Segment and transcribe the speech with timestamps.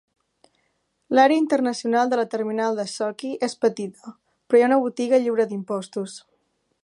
[1.17, 4.17] L'àrea internacional de la terminal de Sochi és petita,
[4.49, 6.19] però hi ha una botiga lliure d'impostos.